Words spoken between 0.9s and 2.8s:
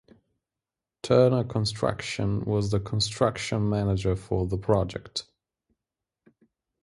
Turner Construction was the